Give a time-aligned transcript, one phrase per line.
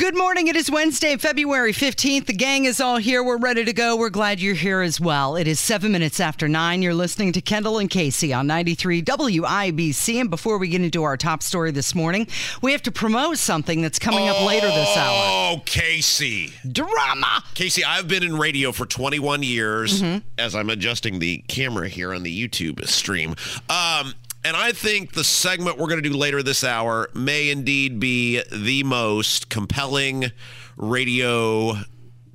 [0.00, 0.48] Good morning.
[0.48, 2.24] It is Wednesday, February 15th.
[2.24, 3.22] The gang is all here.
[3.22, 3.96] We're ready to go.
[3.96, 5.36] We're glad you're here as well.
[5.36, 6.80] It is seven minutes after nine.
[6.80, 10.18] You're listening to Kendall and Casey on 93 WIBC.
[10.18, 12.26] And before we get into our top story this morning,
[12.62, 15.58] we have to promote something that's coming up later this hour.
[15.58, 16.54] Oh, Casey.
[16.66, 17.44] Drama.
[17.52, 20.02] Casey, I've been in radio for 21 years
[20.38, 23.36] as I'm adjusting the camera here on the YouTube stream.
[23.68, 24.14] Um,
[24.44, 28.42] and I think the segment we're going to do later this hour may indeed be
[28.52, 30.32] the most compelling
[30.76, 31.74] radio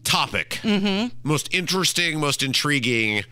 [0.04, 0.60] topic.
[0.62, 1.16] Mm-hmm.
[1.24, 3.24] Most interesting, most intriguing.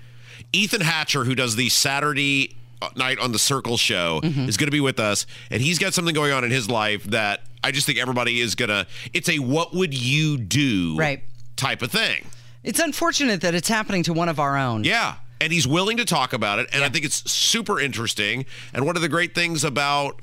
[0.52, 2.56] Ethan Hatcher, who does the Saturday
[2.96, 4.48] night on the Circle show, mm-hmm.
[4.48, 5.26] is going to be with us.
[5.50, 8.56] And he's got something going on in his life that I just think everybody is
[8.56, 11.24] going to, it's a what would you do Right.
[11.56, 12.26] type of thing.
[12.64, 14.84] It's unfortunate that it's happening to one of our own.
[14.84, 15.16] Yeah.
[15.42, 16.70] And he's willing to talk about it.
[16.74, 18.46] And I think it's super interesting.
[18.74, 20.22] And one of the great things about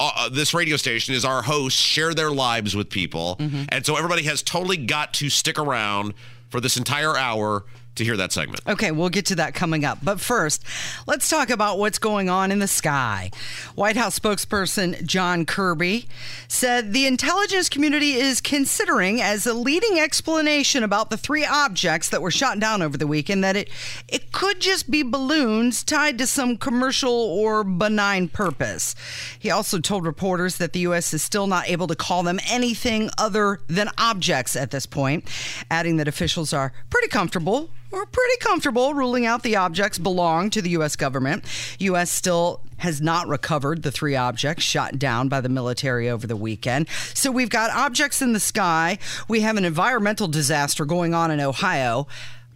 [0.00, 3.36] uh, uh, this radio station is our hosts share their lives with people.
[3.68, 6.14] And so everybody has totally got to stick around
[6.48, 7.64] for this entire hour
[7.96, 8.60] to hear that segment.
[8.66, 9.98] Okay, we'll get to that coming up.
[10.02, 10.64] But first,
[11.06, 13.30] let's talk about what's going on in the sky.
[13.74, 16.08] White House spokesperson John Kirby
[16.48, 22.22] said the intelligence community is considering as a leading explanation about the three objects that
[22.22, 23.68] were shot down over the weekend that it
[24.08, 28.94] it could just be balloons tied to some commercial or benign purpose.
[29.38, 33.10] He also told reporters that the US is still not able to call them anything
[33.18, 35.28] other than objects at this point,
[35.70, 40.62] adding that officials are pretty comfortable we're pretty comfortable ruling out the objects belong to
[40.62, 40.96] the U.S.
[40.96, 41.44] government.
[41.78, 42.10] U.S.
[42.10, 46.88] still has not recovered the three objects shot down by the military over the weekend.
[47.14, 48.98] So we've got objects in the sky.
[49.28, 52.08] We have an environmental disaster going on in Ohio.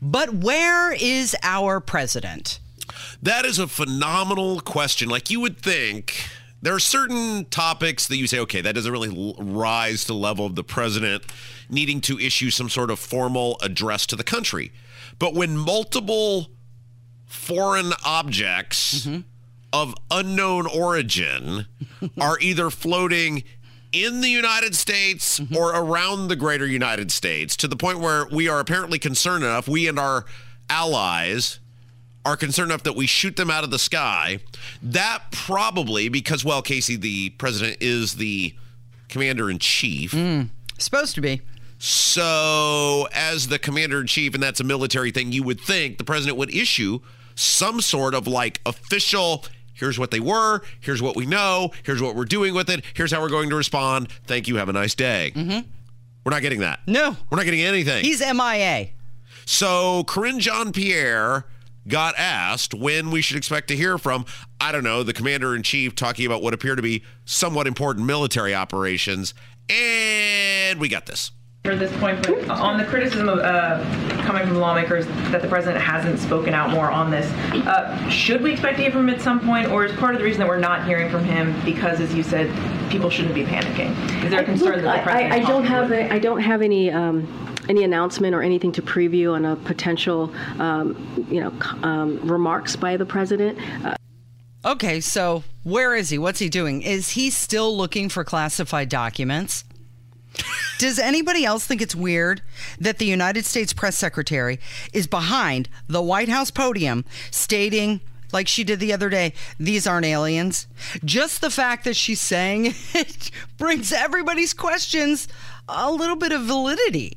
[0.03, 2.59] But where is our president?
[3.23, 5.09] That is a phenomenal question.
[5.09, 6.29] Like you would think,
[6.63, 10.47] there are certain topics that you say, okay, that doesn't really rise to the level
[10.47, 11.23] of the president
[11.69, 14.73] needing to issue some sort of formal address to the country.
[15.19, 16.51] But when multiple
[17.27, 19.21] foreign objects mm-hmm.
[19.73, 21.67] of unknown origin
[22.21, 23.45] are either floating
[23.93, 25.57] in the United States mm-hmm.
[25.57, 29.67] or around the greater United States to the point where we are apparently concerned enough,
[29.67, 30.25] we and our
[30.69, 31.61] allies
[32.25, 34.41] are concerned enough that we shoot them out of the sky.
[34.83, 38.55] That probably, because, well, Casey, the president is the
[39.09, 40.13] commander in chief.
[40.13, 40.51] Mm.
[40.77, 41.41] Supposed to be.
[41.79, 46.05] So, as the commander in chief, and that's a military thing, you would think the
[46.05, 47.01] president would issue
[47.35, 49.45] some sort of like official.
[49.75, 50.63] Here's what they were.
[50.81, 51.71] Here's what we know.
[51.85, 52.83] Here's what we're doing with it.
[52.95, 54.11] Here's how we're going to respond.
[54.27, 54.57] Thank you.
[54.57, 55.33] Have a nice day.
[55.35, 55.69] Mm-hmm.
[56.25, 56.81] We're not getting that.
[56.87, 57.17] No.
[57.31, 58.03] We're not getting anything.
[58.03, 58.89] He's MIA.
[59.45, 61.45] So Karine Jean Pierre
[61.87, 64.25] got asked when we should expect to hear from,
[64.61, 68.07] I don't know, the commander in chief talking about what appear to be somewhat important
[68.07, 69.35] military operations.
[69.69, 71.31] And we got this.
[71.67, 73.83] For this point, but on the criticism of uh,
[74.23, 77.29] coming from lawmakers that the president hasn't spoken out more on this,
[77.67, 80.21] uh, should we expect to hear from him at some point, or is part of
[80.21, 82.49] the reason that we're not hearing from him because, as you said,
[82.89, 83.91] people shouldn't be panicking?
[84.25, 85.33] Is there a concern Look, that the I, president?
[85.33, 87.27] I, I don't have to- a, I don't have any um,
[87.69, 92.97] any announcement or anything to preview on a potential um, you know um, remarks by
[92.97, 93.59] the president.
[93.85, 93.97] Uh,
[94.65, 96.19] Okay, so where is he?
[96.19, 96.83] What's he doing?
[96.83, 99.63] Is he still looking for classified documents?
[100.79, 102.43] Does anybody else think it's weird
[102.79, 104.61] that the United States press secretary
[104.93, 108.01] is behind the White House podium stating,
[108.33, 110.67] like she did the other day, these aren't aliens?
[111.05, 115.29] Just the fact that she's saying it brings everybody's questions
[115.69, 117.17] a little bit of validity.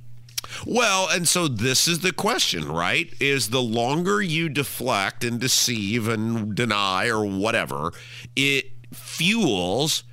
[0.66, 3.14] Well, and so this is the question, right?
[3.20, 7.92] Is the longer you deflect and deceive and deny or whatever,
[8.36, 10.04] it fuels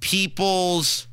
[0.00, 1.06] people's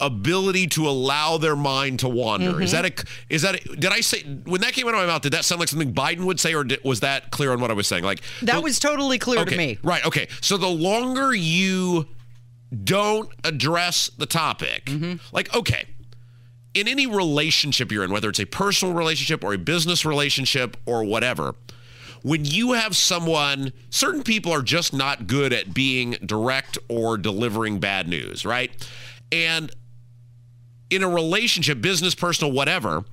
[0.00, 2.60] ability to allow their mind to wander.
[2.60, 2.92] Is that a
[3.30, 5.44] is that a, did I say when that came out of my mouth did that
[5.44, 7.86] sound like something Biden would say or did, was that clear on what I was
[7.86, 8.04] saying?
[8.04, 9.78] Like That the- was totally clear okay, to me.
[9.82, 10.28] Right, okay.
[10.42, 12.06] So the longer you
[12.84, 15.14] don't address the topic, Mm-hmm.
[15.34, 15.84] like okay,
[16.74, 21.04] in any relationship you're in, whether it's a personal relationship or a business relationship or
[21.04, 21.54] whatever,
[22.22, 27.78] when you have someone, certain people are just not good at being direct or delivering
[27.78, 28.70] bad news, right?
[29.32, 29.70] And
[30.90, 33.04] in a relationship, business, personal, whatever,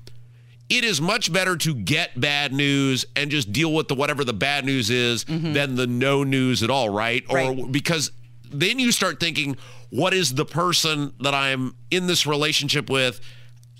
[0.69, 4.33] it is much better to get bad news and just deal with the whatever the
[4.33, 5.53] bad news is mm-hmm.
[5.53, 7.23] than the no news at all, right?
[7.29, 7.71] Or Right.
[7.71, 8.11] because
[8.51, 9.57] then you start thinking,
[9.89, 13.19] what is the person that I'm in this relationship with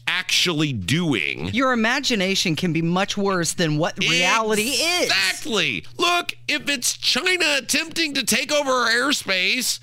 [0.08, 1.48] actually doing?
[1.54, 5.06] Your imagination can be much worse than what reality is.
[5.06, 5.86] Exactly.
[5.98, 9.80] Look, if it's China attempting to take over our airspace,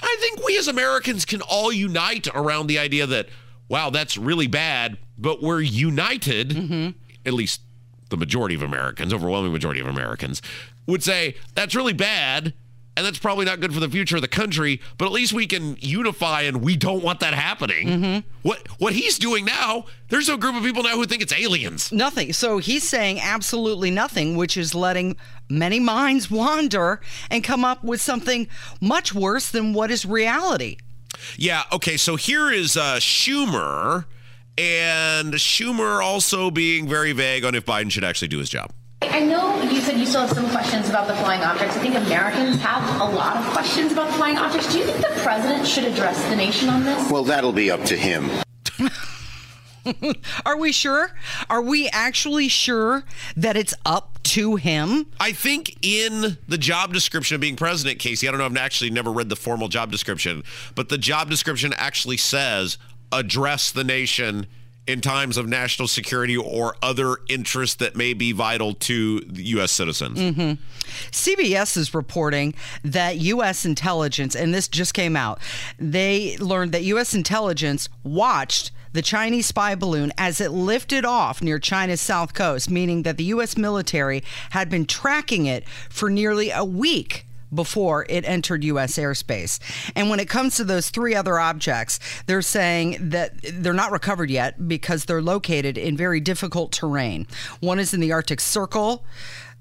[0.00, 3.28] I think we as Americans can all unite around the idea that,
[3.68, 6.90] wow, that's really bad, but we're united, Mm-hmm.
[7.26, 7.60] at least
[8.10, 10.42] the majority of Americans, overwhelming majority of Americans,
[10.86, 12.52] would say that's really bad.
[12.94, 15.46] And that's probably not good for the future of the country, but at least we
[15.46, 17.88] can unify and we don't want that happening.
[17.88, 18.28] Mm-hmm.
[18.42, 21.90] What what he's doing now, there's a group of people now who think it's aliens.
[21.90, 22.34] Nothing.
[22.34, 25.16] So he's saying absolutely nothing, which is letting
[25.48, 27.00] many minds wander
[27.30, 28.46] and come up with something
[28.78, 30.76] much worse than what is reality.
[31.36, 31.62] Yeah.
[31.72, 31.96] Okay.
[31.96, 34.04] So here is uh, Schumer,
[34.58, 38.72] and Schumer also being very vague on if Biden should actually do his job.
[39.02, 41.76] I know you said you still have some questions about the flying objects.
[41.76, 44.72] I think Americans have a lot of questions about flying objects.
[44.72, 47.10] Do you think the president should address the nation on this?
[47.10, 48.30] Well, that'll be up to him.
[50.46, 51.12] Are we sure?
[51.50, 53.04] Are we actually sure
[53.36, 55.06] that it's up to him?
[55.20, 58.90] I think in the job description of being president, Casey, I don't know, I've actually
[58.90, 60.44] never read the formal job description,
[60.74, 62.78] but the job description actually says
[63.10, 64.46] address the nation
[64.86, 69.70] in times of national security or other interests that may be vital to U.S.
[69.70, 70.18] citizens.
[70.18, 70.60] Mm-hmm.
[71.12, 73.64] CBS is reporting that U.S.
[73.64, 75.40] intelligence, and this just came out,
[75.78, 77.14] they learned that U.S.
[77.14, 83.02] intelligence watched the Chinese spy balloon as it lifted off near China's south coast, meaning
[83.02, 83.56] that the U.S.
[83.56, 88.96] military had been tracking it for nearly a week before it entered U.S.
[88.96, 89.58] airspace.
[89.94, 94.30] And when it comes to those three other objects, they're saying that they're not recovered
[94.30, 97.26] yet because they're located in very difficult terrain.
[97.60, 99.04] One is in the Arctic Circle,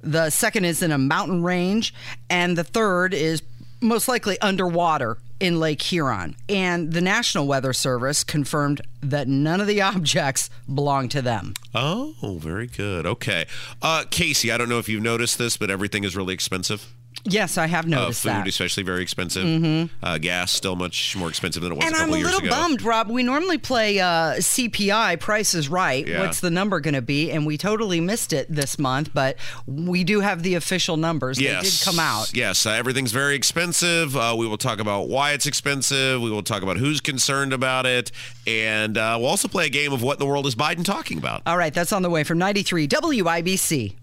[0.03, 1.93] the second is in a mountain range,
[2.29, 3.41] and the third is
[3.81, 6.35] most likely underwater in Lake Huron.
[6.47, 11.53] And the National Weather Service confirmed that none of the objects belong to them.
[11.73, 13.05] Oh, very good.
[13.05, 13.45] Okay.
[13.81, 16.93] Uh, Casey, I don't know if you've noticed this, but everything is really expensive.
[17.25, 18.39] Yes, I have Uh, noticed food, that.
[18.41, 18.49] Mm-hmm.
[18.49, 19.89] especially, very expensive.
[20.03, 23.09] Uh, gas, still much more expensive than it was And I'm a little bummed, Rob.
[23.09, 26.05] We normally play uh, CPI, Price is Right.
[26.07, 26.21] Yeah.
[26.21, 27.31] What's the number going to be?
[27.31, 31.39] And we totally missed it this month, but we do have the official numbers.
[31.39, 31.63] Yes.
[31.63, 32.35] They did come out.
[32.35, 34.15] Yes, uh, everything's very expensive.
[34.17, 36.21] Uh, we will talk about why it's expensive.
[36.21, 38.11] We will talk about who's concerned about it.
[38.47, 41.17] And uh, we'll also play a game of what in the world is Biden talking
[41.17, 41.41] about.
[41.45, 43.95] All right, that's on the way from 93 WIBC.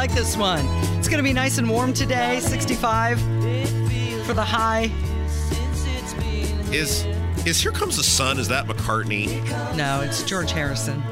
[0.00, 0.64] Like this one.
[0.98, 3.20] It's going to be nice and warm today, 65
[4.24, 4.90] for the high.
[6.72, 7.04] Is
[7.44, 8.38] is Here Comes the Sun?
[8.38, 9.26] Is that McCartney?
[9.76, 11.02] No, it's George Harrison.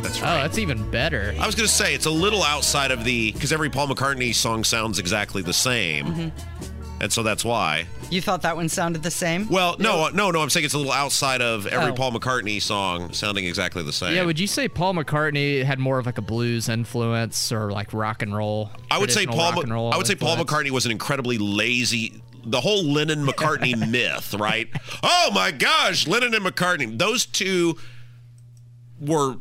[0.00, 0.38] That's right.
[0.38, 1.34] Oh, that's even better.
[1.38, 4.34] I was going to say it's a little outside of the because every Paul McCartney
[4.34, 6.67] song sounds exactly the same, Mm-hmm.
[7.00, 7.86] And so that's why.
[8.10, 9.48] You thought that one sounded the same?
[9.48, 10.40] Well, no, uh, no, no.
[10.40, 11.94] I'm saying it's a little outside of every Oh.
[11.94, 14.14] Paul McCartney song sounding exactly the same.
[14.14, 17.92] Yeah, would you say Paul McCartney had more of like a blues influence or like
[17.92, 18.70] rock and roll?
[18.90, 19.52] I would say Paul.
[19.52, 20.36] rock and roll I would say Paul?
[20.36, 22.22] McCartney was an incredibly lazy.
[22.44, 24.68] The whole Lennon McCartney myth, right?
[25.02, 26.98] Oh my gosh, Lennon and McCartney.
[26.98, 27.76] Those two
[29.00, 29.36] were,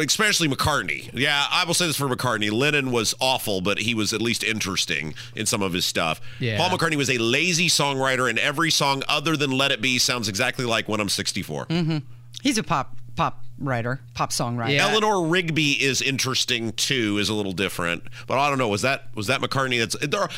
[0.00, 1.10] especially McCartney.
[1.12, 2.50] Yeah, I will say this for McCartney.
[2.50, 6.20] Lennon was awful, but he was at least interesting in some of his stuff.
[6.38, 6.58] Yeah.
[6.58, 10.28] Paul McCartney was a lazy songwriter, and every song other than "Let It Be" sounds
[10.28, 11.98] exactly like "When I'm 64." Mm-hmm.
[12.42, 14.74] He's a pop pop writer, pop songwriter.
[14.74, 14.88] Yeah.
[14.88, 18.02] Eleanor Rigby is interesting too, is a little different.
[18.26, 18.68] But I don't know.
[18.68, 19.78] Was that was that McCartney?
[19.78, 19.96] That's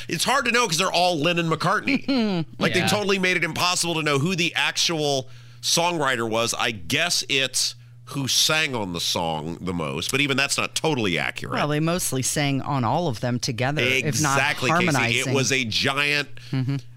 [0.09, 2.47] it's hard to know because they're all Lennon McCartney.
[2.59, 5.29] like they totally made it impossible to know who the actual
[5.61, 6.55] songwriter was.
[6.55, 7.75] I guess it's
[8.11, 11.55] who sang on the song the most, but even that's not totally accurate.
[11.55, 15.23] Well, they mostly sang on all of them together, exactly, if not harmonizing.
[15.23, 15.31] Mm-hmm.
[15.31, 16.29] It was a giant.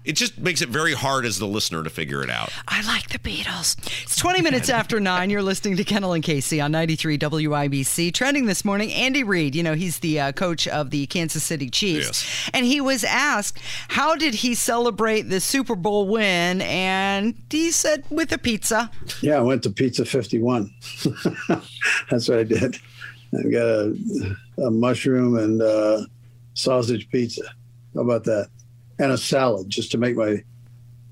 [0.04, 2.50] It just makes it very hard as the listener to figure it out.
[2.66, 3.76] I like the Beatles.
[4.02, 5.30] It's 20 minutes after 9.
[5.30, 8.12] You're listening to Kendall and Casey on 93 WIBC.
[8.12, 11.70] Trending this morning, Andy Reid, you know, he's the uh, coach of the Kansas City
[11.70, 12.06] Chiefs.
[12.06, 12.50] Yes.
[12.52, 16.62] And he was asked, how did he celebrate the Super Bowl win?
[16.62, 18.90] And he said, with a pizza.
[19.20, 20.72] Yeah, I went to Pizza 51.
[22.10, 22.76] That's what I did.
[23.38, 23.96] I got a,
[24.58, 26.02] a mushroom and uh,
[26.54, 27.42] sausage pizza.
[27.94, 28.48] How about that?
[28.98, 30.42] And a salad just to make my,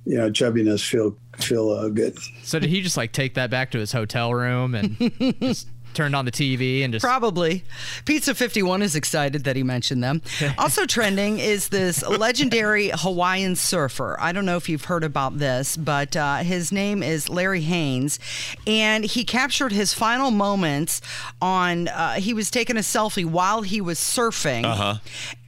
[0.05, 2.19] you know, chubbiness feel feel uh, good.
[2.43, 4.97] So did he just like take that back to his hotel room and
[5.41, 7.65] just turned on the TV and just Probably.
[8.05, 10.23] Pizza 51 is excited that he mentioned them.
[10.59, 14.17] also trending is this legendary Hawaiian surfer.
[14.21, 18.19] I don't know if you've heard about this, but uh, his name is Larry Haynes.
[18.67, 21.01] And he captured his final moments
[21.41, 24.65] on, uh, he was taking a selfie while he was surfing.
[24.65, 24.95] Uh-huh.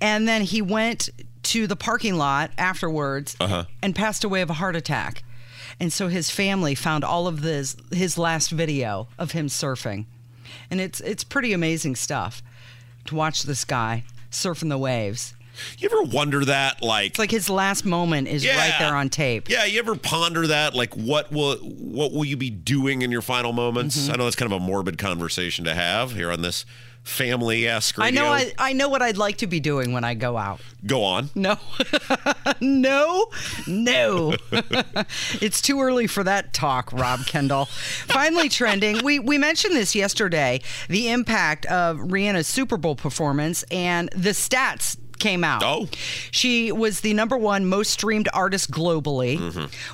[0.00, 1.08] And then he went
[1.44, 3.64] to the parking lot afterwards Uh-huh.
[3.82, 5.24] and passed away of a heart attack.
[5.80, 10.04] And so his family found all of this his last video of him surfing.
[10.72, 12.42] And it's it's pretty amazing stuff
[13.04, 15.34] to watch this guy surfing the waves.
[15.76, 19.50] You ever wonder that, like, It's like his last moment is right there on tape.
[19.50, 20.74] Yeah, you ever ponder that?
[20.74, 23.98] Like, what will what will you be doing in your final moments?
[23.98, 24.12] Mm-hmm.
[24.12, 26.64] I know that's kind of a morbid conversation to have here on this
[27.02, 30.14] family esque I know I, I know what I'd like to be doing when I
[30.14, 30.60] go out.
[30.86, 31.30] Go on.
[31.34, 31.56] No.
[32.60, 33.26] no.
[33.66, 34.34] No.
[35.40, 37.66] it's too early for that talk, Rob Kendall.
[37.66, 39.02] Finally trending.
[39.04, 44.96] We we mentioned this yesterday, the impact of Rihanna's Super Bowl performance and the stats
[45.22, 45.62] came out.
[45.64, 45.88] Oh.
[46.32, 49.38] She was the number one most streamed artist globally.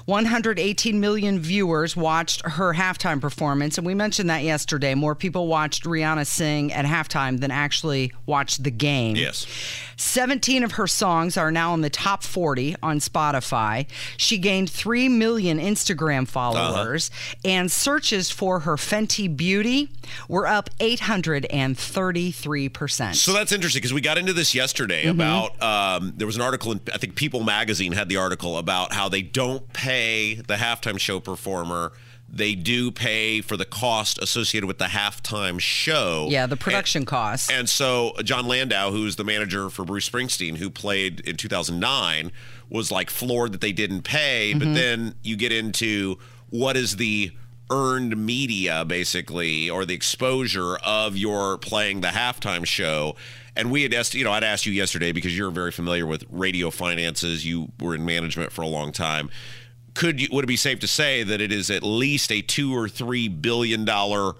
[0.06, 3.78] 118 million viewers watched her halftime performance.
[3.78, 4.94] And we mentioned that yesterday.
[4.94, 9.16] More people watched Rihanna sing at halftime than actually watched the game.
[9.16, 9.46] Yes.
[9.96, 13.86] 17 of her songs are now in the top 40 on Spotify.
[14.16, 17.10] She gained 3 million Instagram followers,
[17.44, 19.90] and searches for her Fenty Beauty
[20.28, 23.14] were up 833%.
[23.16, 25.17] So that's interesting because we got into this yesterday Mm-hmm.
[25.18, 28.92] About um, there was an article in I think People Magazine had the article about
[28.92, 31.92] how they don't pay the halftime show performer.
[32.30, 36.26] They do pay for the cost associated with the halftime show.
[36.30, 37.50] yeah, the production costs.
[37.50, 42.30] And so uh, Jon Landau, who's the manager for Bruce Springsteen, who played in 2009,
[42.68, 44.50] was like floored that they didn't pay.
[44.50, 44.58] Mm-hmm.
[44.58, 46.18] But then you get into
[46.50, 47.32] what is the
[47.70, 53.16] earned media, basically, or the exposure of your playing the halftime show.
[53.58, 56.24] And we had asked, you know, I'd asked you yesterday because you're very familiar with
[56.30, 57.44] radio finances.
[57.44, 59.30] You were in management for a long time.
[59.94, 62.72] Could you, would it be safe to say that it is at least a two
[62.72, 64.34] or three billion dollar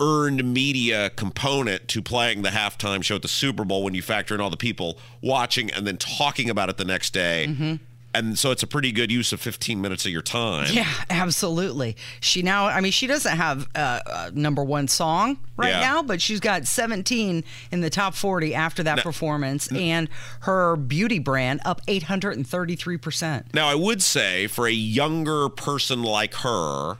[0.00, 4.34] earned media component to playing the halftime show at the Super Bowl when you factor
[4.34, 7.46] in all the people watching and then talking about it the next day.
[7.48, 7.74] Mm-hmm.
[8.18, 10.68] And so it's a pretty good use of 15 minutes of your time.
[10.72, 11.96] Yeah, absolutely.
[12.20, 15.80] She now, I mean, she doesn't have a, a number one song right Yeah.
[15.80, 20.08] now, but she's got 17 in the top 40 after that performance, and
[20.40, 23.54] her beauty brand up 833%.
[23.54, 26.98] Now, I would say for a younger person like her,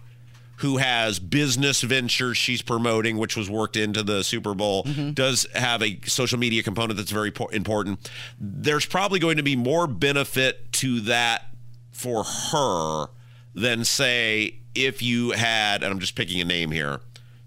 [0.58, 5.12] who has business ventures she's promoting, which was worked into the Super Bowl, mm-hmm.
[5.12, 8.10] does have a social media component that's very important.
[8.40, 11.46] There's probably going to be more benefit to that
[11.92, 13.06] for her
[13.54, 17.00] than, say, if you had, and I'm just picking a name here,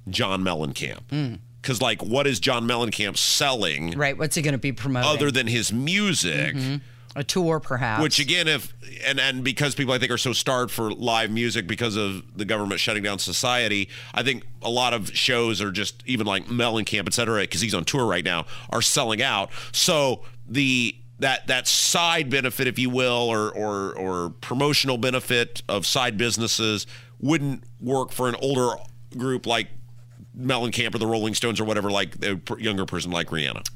[0.10, 1.02] John Mellencamp.
[1.10, 1.36] Hmm.
[1.62, 4.18] Because, like, what is John Mellencamp selling Right.
[4.18, 5.10] What's he going to be promoting?
[5.10, 6.56] other than his music?
[6.56, 6.76] Mm-hmm.
[7.16, 8.02] a tour, perhaps.
[8.02, 8.74] Which again, if
[9.06, 12.46] and and because people I think are so starved for live music because of the
[12.46, 17.08] government shutting down society, I think a lot of shows are just even like Mellencamp,
[17.08, 19.52] et cetera, because he's on tour right now, are selling out.
[19.72, 25.86] So the that that side benefit, if you will, or or or promotional benefit of
[25.86, 26.86] side businesses
[27.20, 28.76] wouldn't work for an older
[29.18, 29.68] group like
[30.38, 33.68] Mellencamp or the Rolling Stones or whatever, like a younger person like Rihanna.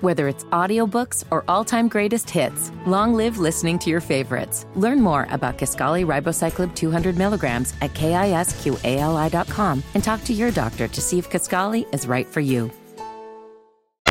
[0.00, 4.66] Whether it's audiobooks or all-time greatest hits, long live listening to your favorites.
[4.74, 11.00] Learn more about Kisqali Ribociclib 200 milligrams at kisqali.com and talk to your doctor to
[11.00, 12.68] see if Kisqali is right for you.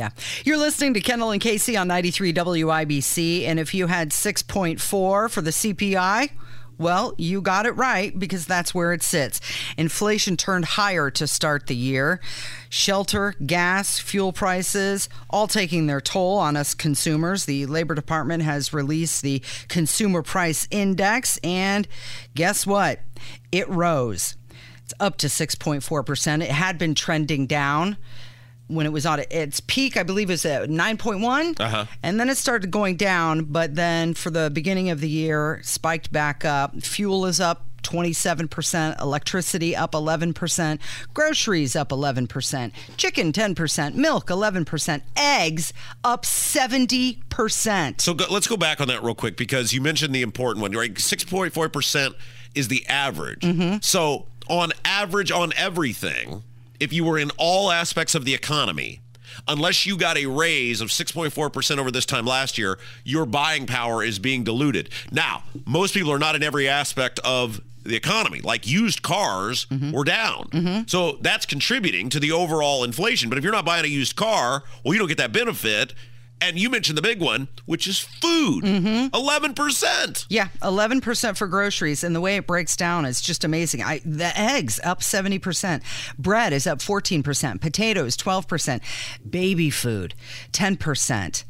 [0.01, 0.09] Yeah.
[0.43, 3.43] You're listening to Kendall and Casey on 93 WIBC.
[3.43, 6.31] And if you had 6.4 for the CPI,
[6.79, 9.39] well, you got it right because that's where it sits.
[9.77, 12.19] Inflation turned higher to start the year.
[12.67, 17.45] Shelter, gas, fuel prices, all taking their toll on us consumers.
[17.45, 21.87] The Labor Department has released the Consumer Price Index, and
[22.33, 23.01] guess what?
[23.51, 24.35] It rose.
[24.83, 26.41] It's up to 6.4%.
[26.41, 27.97] It had been trending down
[28.71, 31.59] when it was on its peak, I believe it was at 9.1.
[31.59, 31.85] Uh-huh.
[32.03, 33.43] And then it started going down.
[33.45, 36.81] But then for the beginning of the year, spiked back up.
[36.81, 40.79] Fuel is up 27%, electricity up 11%,
[41.13, 45.73] groceries up 11%, chicken 10%, milk 11%, eggs
[46.03, 48.01] up 70%.
[48.01, 50.71] So go, let's go back on that real quick because you mentioned the important one,
[50.73, 50.93] right?
[50.93, 52.13] 6.4%
[52.53, 53.43] is the average.
[53.83, 56.43] So, on average, on everything,
[56.81, 58.99] if you were in all aspects of the economy,
[59.47, 64.03] unless you got a raise of 6.4% over this time last year, your buying power
[64.03, 64.89] is being diluted.
[65.11, 68.41] Now, most people are not in every aspect of the economy.
[68.41, 69.91] Like used cars mm-hmm.
[69.91, 70.47] were down.
[70.49, 70.81] Mm-hmm.
[70.87, 73.29] So that's contributing to the overall inflation.
[73.29, 75.93] But if you're not buying a used car, well, you don't get that benefit.
[76.41, 78.63] And you mentioned the big one, which is food.
[78.63, 79.15] Mm-hmm.
[79.15, 80.25] 11%.
[80.27, 82.03] Yeah, 11% for groceries.
[82.03, 83.83] And the way it breaks down is just amazing.
[83.83, 85.81] I, the eggs up 70%.
[86.17, 87.61] Bread is up 14%.
[87.61, 88.81] Potatoes, 12%.
[89.29, 90.15] Baby food,
[90.51, 91.43] 10%.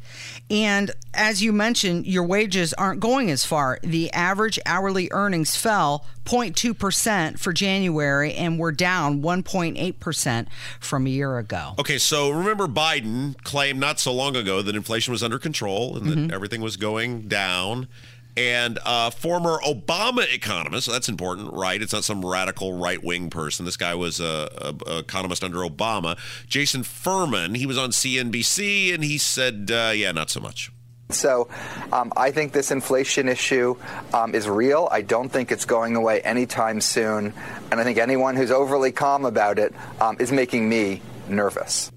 [0.50, 3.78] And as you mentioned, your wages aren't going as far.
[3.82, 10.46] The average hourly earnings fell 0.2% for January and we're down 1.8%
[10.80, 11.74] from a year ago.
[11.78, 16.06] Okay, so remember Biden claimed not so long ago that inflation was under control and
[16.06, 17.88] that everything was going down.
[18.34, 21.82] And uh, former Obama economist, so that's important, right?
[21.82, 23.66] It's not some radical right wing person.
[23.66, 24.48] This guy was a,
[24.86, 26.16] a, a economist under Obama.
[26.46, 30.72] Jason Furman, he was on CNBC and he said, uh, yeah, not so much.
[31.12, 31.48] So
[31.92, 33.76] um, I think this inflation issue
[34.12, 34.88] um, is real.
[34.90, 37.32] I don't think it's going away anytime soon.
[37.70, 41.90] And I think anyone who's overly calm about it um, is making me nervous.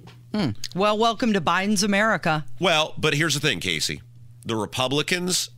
[0.75, 2.45] Well, welcome to Biden's America.
[2.59, 4.01] Well, but here's the thing, Casey.
[4.45, 5.49] The Republicans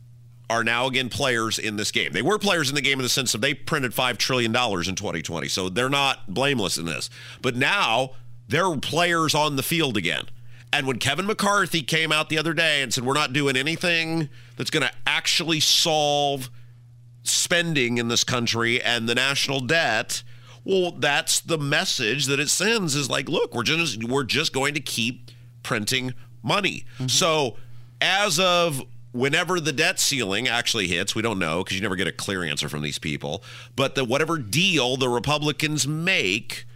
[0.50, 2.12] are now again players in this game.
[2.12, 4.94] They were players in the game in the sense of they printed $5 trillion in
[4.94, 5.48] 2020.
[5.48, 7.10] So they're not blameless in this.
[7.42, 8.10] But now
[8.48, 10.24] they're players on the field again.
[10.72, 14.28] And when Kevin McCarthy came out the other day and said, we're not doing anything
[14.56, 16.50] that's going to actually solve
[17.22, 20.22] spending in this country and the national debt,
[20.64, 24.74] well, that's the message that it sends is like, look, we're just we're just going
[24.74, 25.30] to keep
[25.62, 26.84] printing money.
[26.94, 27.08] Mm-hmm.
[27.08, 27.56] So
[28.00, 28.82] as of
[29.12, 32.44] whenever the debt ceiling actually hits, we don't know because you never get a clear
[32.44, 33.42] answer from these people,
[33.76, 36.66] but that whatever deal the Republicans make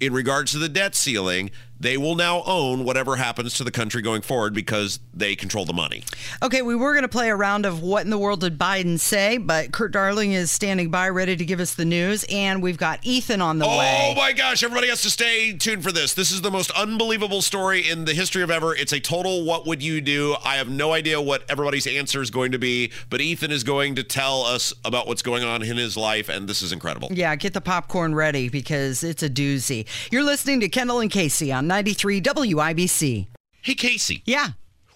[0.00, 4.02] in regards to the debt ceiling, they will now own whatever happens to the country
[4.02, 6.04] going forward because they control the money.
[6.42, 9.00] Okay, we were going to play a round of what in the world did Biden
[9.00, 12.76] say, but Kurt Darling is standing by ready to give us the news, and we've
[12.76, 14.12] got Ethan on the Oh way.
[14.12, 16.12] Oh my gosh, everybody has to stay tuned for this.
[16.12, 18.74] This is the most unbelievable story in the history of ever.
[18.74, 20.36] It's a total what would you do?
[20.44, 23.94] I have no idea what everybody's answer is going to be, but Ethan is going
[23.94, 27.08] to tell us about what's going on in his life, and this is incredible.
[27.10, 29.86] Yeah, get the popcorn ready because it's a doozy.
[30.12, 33.26] You're listening to Kendall and Casey on 93 WIBC.
[33.62, 34.48] Hey, Casey, Yeah.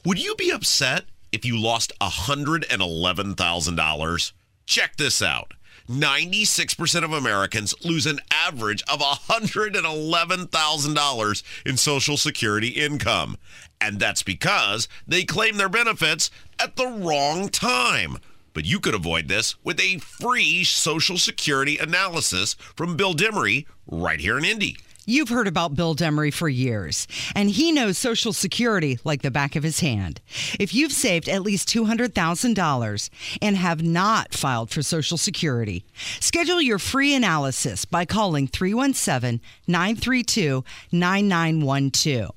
[0.04, 4.32] would you be upset if you lost $111,000?
[4.66, 5.54] Check this out.
[5.88, 13.36] 96% of Americans lose an average of $111,000 in Social Security income.
[13.80, 18.18] And that's because they claim their benefits at the wrong time.
[18.52, 24.18] But you could avoid this with a free Social Security analysis from Bill Dimery right
[24.18, 24.76] here in Indy.
[25.06, 29.54] You've heard about Bill Demery for years, and he knows Social Security like the back
[29.54, 30.22] of his hand.
[30.58, 33.10] If you've saved at least $200,000
[33.42, 35.84] and have not filed for Social Security,
[36.20, 42.34] schedule your free analysis by calling 317 932 9912.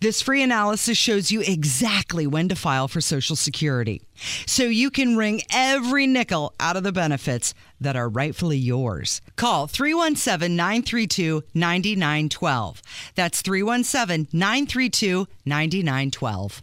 [0.00, 4.02] This free analysis shows you exactly when to file for Social Security,
[4.46, 9.20] so you can wring every nickel out of the benefits that are rightfully yours.
[9.36, 12.82] Call 317 932 9912.
[13.14, 16.62] That's 317 932 9912.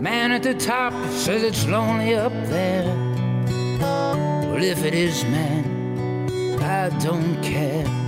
[0.00, 2.84] Man at the top says it's lonely up there.
[3.78, 8.05] Well, if it is, man, I don't care.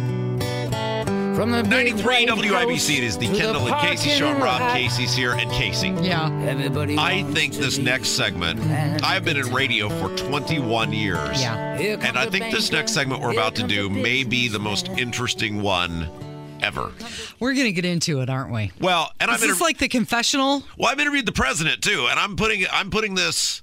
[1.39, 4.27] From the 93 WIBC, house it is the to Kendall and Casey show.
[4.27, 4.73] I'm Rob lot.
[4.73, 5.91] Casey's here, and Casey.
[5.91, 6.37] Yeah.
[6.43, 8.59] Everybody I think this next segment,
[9.05, 11.41] I've been in radio for 21 years.
[11.41, 11.79] Yeah.
[11.79, 14.89] And I the think this next segment we're about to do may be the most
[14.89, 16.09] interesting one
[16.61, 16.91] ever.
[17.39, 18.73] We're going to get into it, aren't we?
[18.81, 20.65] Well, and I've Is this interv- like the confessional?
[20.77, 23.63] well, I've interviewed the president too, and I'm putting I'm putting this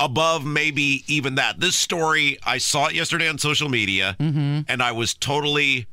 [0.00, 1.60] above maybe even that.
[1.60, 4.60] This story, I saw it yesterday on social media, mm-hmm.
[4.68, 5.86] and I was totally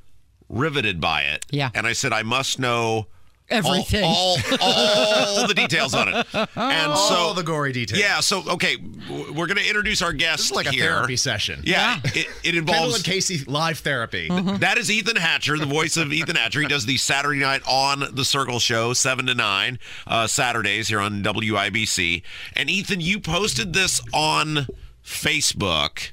[0.49, 1.45] riveted by it.
[1.51, 1.69] Yeah.
[1.73, 3.07] And I said, I must know
[3.49, 4.03] Everything.
[4.03, 6.27] all, all, the details on it.
[6.33, 7.97] And so All the gory details.
[7.99, 8.75] Yeah, so okay,
[9.09, 10.91] we're going to introduce our guest This is like a here.
[10.91, 11.61] therapy session.
[11.63, 14.27] Yeah, it, it Kendall involves and Casey live therapy.
[14.29, 16.59] that is Ethan Hatcher, the voice of Ethan Hatcher.
[16.59, 20.99] He does the Saturday night on the Circle show, seven to nine uh, Saturdays here
[20.99, 22.23] on WIBC.
[22.53, 24.67] And Ethan, you posted this on
[25.05, 26.11] Facebook.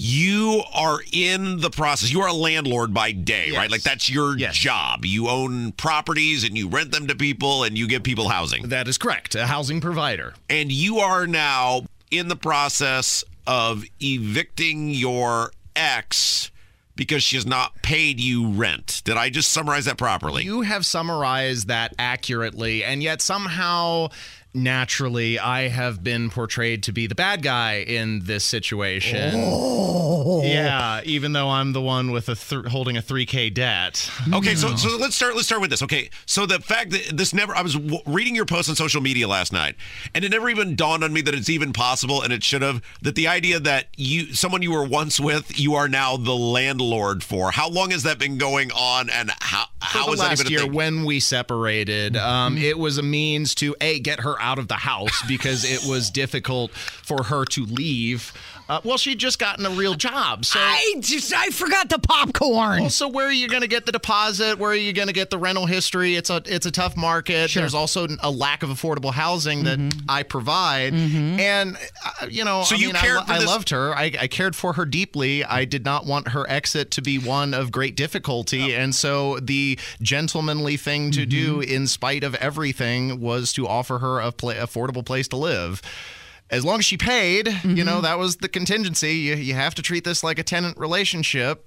[0.00, 2.12] You are in the process.
[2.12, 3.68] You are a landlord by day, right?
[3.68, 4.56] Like that's your Yes.
[4.56, 5.04] job.
[5.04, 8.68] You own properties and you rent them to people and you give people housing.
[8.68, 9.34] That is correct.
[9.34, 10.34] A housing provider.
[10.48, 16.52] And you are now in the process of evicting your ex
[16.94, 19.02] because she has not paid you rent.
[19.04, 20.44] Did I just summarize that properly?
[20.44, 24.08] You have summarized that accurately, and yet somehow
[24.54, 29.32] naturally, I have been portrayed to be the bad guy in this situation.
[29.34, 30.42] Oh.
[30.42, 34.10] Yeah, even though I'm the one with a th- holding a 3K debt.
[34.32, 35.34] Okay, so so let's start.
[35.34, 35.82] Let's start with this.
[35.82, 39.00] Okay, so the fact that this never, I was w- reading your post on social
[39.00, 39.74] media last night,
[40.14, 42.82] and it never even dawned on me that it's even possible, and it should have.
[43.02, 47.22] That the idea that you, someone you were once with, you are now the landlord
[47.22, 47.50] for.
[47.50, 50.50] How long has that been going on, and how how was that last even a
[50.50, 50.72] year thing?
[50.72, 52.64] when we separated um, Mm-hmm.
[52.64, 56.10] it was a means to a get her out of the house because it was
[56.10, 58.32] difficult for her to leave
[58.68, 62.80] uh, well she'd just gotten a real job so I just I forgot the popcorn.
[62.82, 64.58] well, so where are you going to get the deposit?
[64.58, 66.14] Where are you going to get the rental history?
[66.16, 67.52] It's a it's a tough market.
[67.54, 69.78] There's also a lack of affordable housing that
[70.08, 73.38] I provide, and uh, you know, So I you mean, I, cared lo- for I
[73.38, 73.94] this- loved her.
[73.94, 75.44] I, I cared for her deeply.
[75.44, 79.78] I did not want her exit to be one of great difficulty, and so the
[80.02, 85.04] gentlemanly thing to do, in spite of everything, was to offer her a pla affordable
[85.04, 85.80] place to live.
[86.50, 88.02] As long as she paid, you know, mm-hmm.
[88.02, 89.16] that was the contingency.
[89.16, 91.66] You, you have to treat this like a tenant relationship.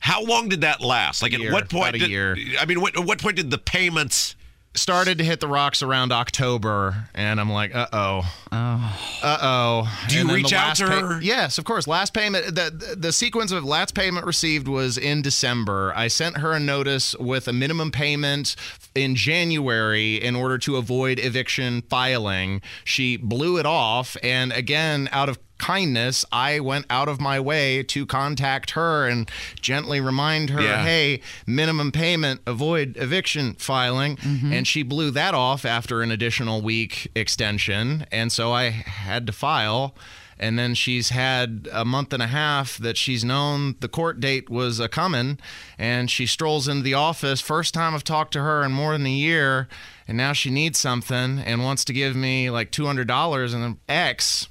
[0.00, 1.22] How long did that last?
[1.22, 2.36] Like, Year, at what point about a did year.
[2.58, 4.34] I mean, what, at what point did the payments?
[4.74, 10.06] Started to hit the rocks around October, and I'm like, uh oh, uh oh.
[10.08, 11.20] Do you reach out to her?
[11.20, 11.86] yes, of course.
[11.86, 15.92] Last payment, the, the the sequence of last payment received was in December.
[15.94, 18.56] I sent her a notice with a minimum payment
[18.94, 22.62] in January in order to avoid eviction filing.
[22.84, 27.84] She blew it off, and again, out of kindness, I went out of my way
[27.84, 30.82] to contact her and gently remind her, Yeah.
[30.82, 34.16] hey, minimum payment, avoid eviction filing.
[34.16, 34.52] Mm-hmm.
[34.52, 38.06] And she blew that off after an additional week extension.
[38.10, 39.94] And so I had to file.
[40.36, 44.50] And then she's had a month and a half that she's known the court date
[44.50, 45.38] was a coming.
[45.78, 47.40] And she strolls into the office.
[47.40, 49.68] First time I've talked to her in more than a year.
[50.08, 54.48] And now she needs something and wants to give me like $200 and an X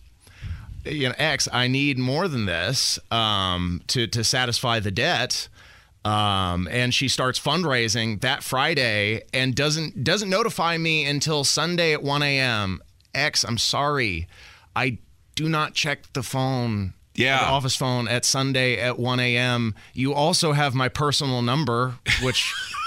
[0.86, 5.48] you know, X, I need more than this um, to to satisfy the debt.
[6.04, 12.02] Um, and she starts fundraising that Friday and doesn't doesn't notify me until Sunday at
[12.02, 12.82] 1 a.m.
[13.13, 14.28] X, I'm sorry,
[14.76, 14.98] I
[15.36, 16.94] do not check the phone.
[17.13, 17.39] Yeah.
[17.39, 19.76] the office phone at Sunday at 1 a.m.
[19.94, 22.54] You also have my personal number, which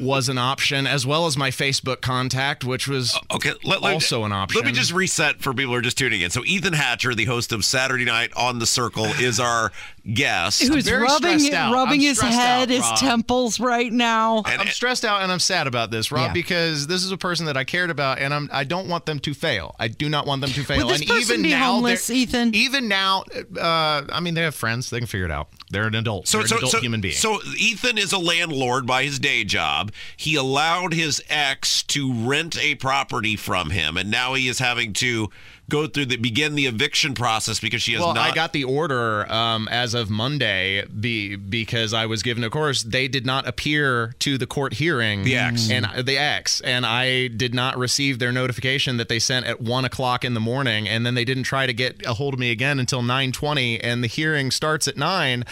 [0.00, 4.24] was an option, as well as my Facebook contact, which was Okay, let, let- also
[4.24, 4.58] an option.
[4.60, 6.30] Let me just reset for people who are just tuning in.
[6.30, 9.72] So Ethan Hatcher, the host of Saturday Night on the Circle, is our
[10.14, 10.62] guest.
[10.62, 11.72] Who's very rubbing stressed out.
[11.74, 14.42] rubbing his head, out, his temples right now?
[14.46, 16.32] I'm stressed out and I'm sad about this, Rob, Yeah.
[16.32, 19.18] because this is a person that I cared about, and I'm I don't want them
[19.20, 19.76] to fail.
[19.78, 20.88] I do not want them to fail.
[20.88, 22.54] this and person even be now, homeless, Ethan?
[22.54, 23.24] Even now,
[23.58, 24.90] uh, I mean, they have friends.
[24.90, 25.48] They can figure it out.
[25.70, 26.26] They're an adult.
[26.28, 27.14] So, They're so, an adult so, human being.
[27.14, 29.92] so Ethan is a landlord by his day job.
[30.16, 34.94] He allowed his ex to rent a property from him, and now he is having
[34.94, 35.28] to
[35.70, 38.30] go through the begin the eviction process because she has well, not.
[38.30, 42.82] I got the order um, as of Monday be, because I was given, of course,
[42.82, 45.22] they did not appear to the court hearing.
[45.22, 45.70] The ex.
[45.70, 46.60] And the ex.
[46.60, 50.40] And I did not receive their notification that they sent at 1 o'clock in the
[50.40, 50.88] morning.
[50.88, 53.80] And then they didn't try to get a hold of me again until 9.20.
[53.82, 55.44] And the hearing starts at 9.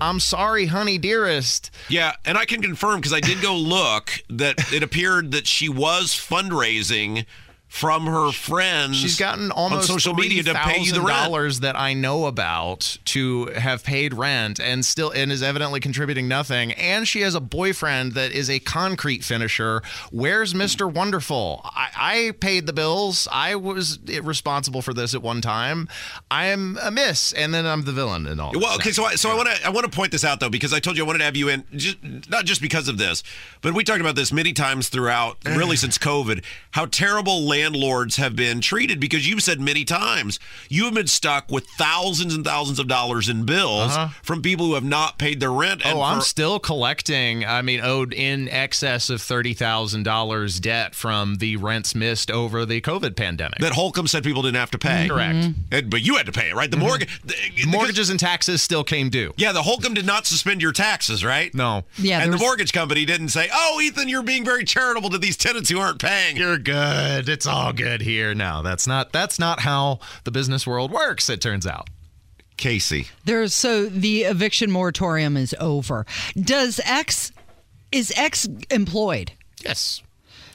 [0.00, 1.70] I'm sorry, honey dearest.
[1.88, 5.68] Yeah, and I can confirm because I did go look that it appeared that she
[5.68, 7.24] was fundraising
[7.72, 8.98] from her friends.
[8.98, 11.08] She's gotten almost on social media to pay you the rent.
[11.08, 16.28] dollars that I know about to have paid rent, and still and is evidently contributing
[16.28, 16.72] nothing.
[16.72, 19.82] And she has a boyfriend that is a concrete finisher.
[20.10, 21.62] Where's Mister Wonderful?
[21.64, 23.26] I, I paid the bills.
[23.32, 25.88] I was responsible for this at one time.
[26.30, 28.52] I'm a miss, and then I'm the villain and all.
[28.54, 30.50] Well, okay, so I, so I want to I want to point this out though
[30.50, 31.96] because I told you I wanted to have you in just,
[32.28, 33.22] not just because of this,
[33.62, 38.34] but we talked about this many times throughout, really since COVID, how terrible landlords have
[38.34, 42.78] been treated because you've said many times you have been stuck with thousands and thousands
[42.78, 45.80] of dollars in bills from people who have not paid their rent.
[45.84, 45.98] And Uh-huh.
[45.98, 47.44] Oh, I'm for- still collecting.
[47.44, 52.64] I mean, owed in excess of thirty thousand dollars debt from the rents missed over
[52.66, 53.58] the COVID pandemic.
[53.60, 55.06] that Holcomb said people didn't have to pay.
[55.08, 55.34] Correct.
[55.70, 56.70] And- but you had to pay it, right?
[56.70, 57.34] The mortgage, the,
[57.66, 59.32] Mortgages and taxes still came due.
[59.36, 61.54] Yeah, the Holcomb did not suspend your taxes, right?
[61.54, 61.84] No.
[61.98, 65.18] Yeah, and the was- mortgage company didn't say, "Oh, Ethan, you're being very charitable to
[65.18, 67.28] these tenants who aren't paying." You're good.
[67.28, 68.34] It's all good here.
[68.34, 71.88] No, that's not that's not how the business world works, it turns out.
[72.56, 73.08] Casey.
[73.24, 76.06] There's so the eviction moratorium is over.
[76.40, 77.32] Does X
[77.90, 79.32] is X employed?
[79.64, 80.02] Yes.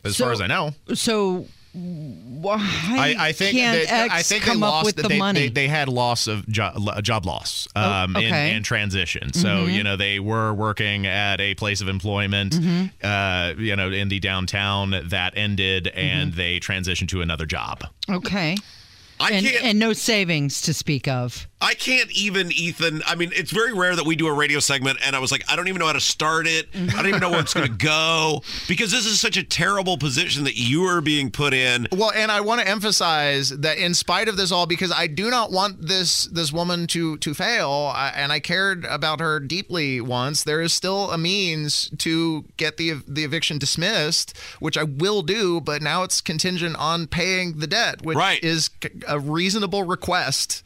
[0.04, 0.74] As So- far as I know.
[0.94, 1.48] So why
[1.80, 5.18] I, I think can't that, X I think come they up lost with the they,
[5.18, 5.40] money?
[5.42, 8.56] They, they had loss of job, job loss um, Oh, in, okay.
[8.56, 9.34] in transition.
[9.34, 9.74] So Mhm.
[9.74, 12.92] you know they were working at a place of employment, Mhm.
[13.04, 16.38] uh, you know, in the downtown that ended, and Mm-hmm.
[16.38, 17.84] they transitioned to another job.
[18.10, 18.56] okay.
[19.20, 21.48] I and, can't- and no savings to speak of.
[21.60, 23.02] I can't even, Ethan.
[23.08, 25.44] I mean, it's very rare that we do a radio segment, and I was like,
[25.50, 26.68] I don't even know how to start it.
[26.76, 29.98] I don't even know where it's going to go because this is such a terrible
[29.98, 31.88] position that you are being put in.
[31.92, 35.32] Well, and I want to emphasize that in spite of this all, because I do
[35.32, 40.00] not want this this woman to to fail, I, and I cared about her deeply
[40.00, 40.44] once.
[40.44, 45.60] There is still a means to get the the eviction dismissed, which I will do,
[45.60, 48.44] but now it's contingent on paying the debt, which Right.
[48.44, 48.70] is
[49.08, 50.62] a reasonable request.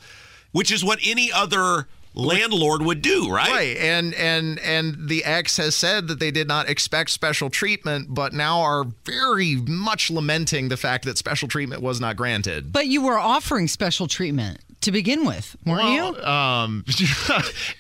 [0.52, 3.50] Which is what any other landlord would do, right?
[3.50, 8.08] Right, and and and the ex has said that they did not expect special treatment,
[8.14, 12.74] but now are very much lamenting the fact that special treatment was not granted.
[12.74, 16.24] But you were offering special treatment to begin with, weren't you?
[16.24, 16.84] Um,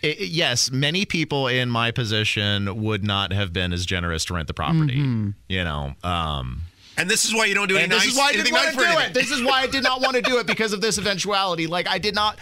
[0.03, 4.47] i- yes, many people in my position would not have been as generous to rent
[4.47, 4.95] the property.
[4.97, 5.33] Mhm.
[5.49, 6.61] You know, um,
[6.97, 8.51] And this is why you don't do any and this nice, is why I didn't
[8.51, 9.09] want nice to do anything.
[9.09, 9.13] it.
[9.13, 11.67] This is why I did not want to do it because of this eventuality.
[11.67, 12.37] Like I did not.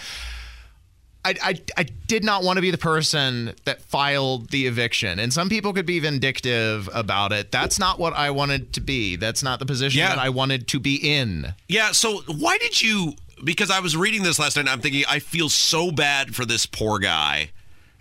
[1.26, 5.20] I, I, I did not want to be the person that filed the eviction.
[5.20, 7.52] And some people could be vindictive about it.
[7.52, 9.18] That's not what I wanted to be.
[9.18, 10.10] That's not the position Yeah.
[10.10, 11.54] that I wanted to be in.
[11.68, 15.04] Yeah, so why did you because I was reading this last night and I'm thinking
[15.10, 17.52] I feel so bad for this poor guy.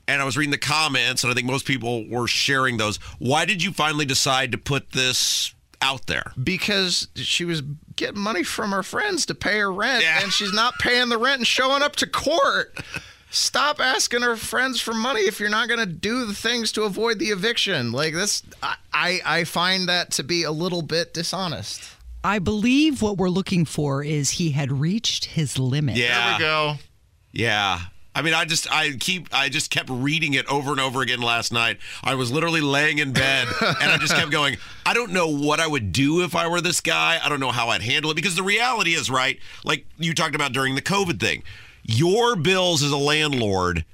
[0.06, 2.96] And I was reading the comments and I think most people were sharing those.
[3.18, 6.32] Why did you finally decide to put this out there?
[6.42, 7.62] Because she was
[7.96, 11.38] getting money from her friends to pay her rent, and she's not paying the rent
[11.38, 12.76] and showing up to court.
[13.30, 16.84] Stop asking her friends for money if you're not going to do the things to
[16.84, 17.92] avoid the eviction.
[17.92, 21.82] Like this, I, I I find that to be a little bit dishonest.
[22.24, 25.96] I believe what we're looking for is he had reached his limit.
[25.96, 26.24] Yeah.
[26.24, 26.74] There we go.
[27.32, 27.80] Yeah.
[28.18, 31.20] I mean, I just, I keep, I just kept reading it over and over again
[31.22, 31.78] last night.
[32.02, 35.60] I was literally laying in bed and I just kept going, I don't know what
[35.60, 37.20] I would do if I were this guy.
[37.22, 39.38] I don't know how I'd handle it because the reality is, right?
[39.64, 41.44] Like you talked about during the COVID thing,
[41.84, 43.84] your bills as a landlord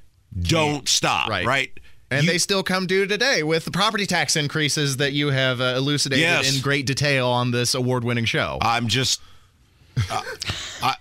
[0.40, 1.44] don't stop, right?
[1.46, 1.78] Right.
[2.10, 5.74] And they still come due today with the property tax increases that you have uh,
[5.76, 6.56] elucidated Yes.
[6.56, 8.56] in great detail on this award-winning show.
[8.62, 9.20] I'm just,
[10.10, 10.22] uh,
[10.82, 10.94] I,